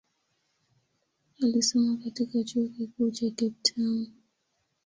Alisoma 1.43 1.97
katika 2.03 2.43
chuo 2.43 2.67
kikuu 2.67 3.11
cha 3.11 3.29
Cape 3.29 3.53
Town. 3.63 4.07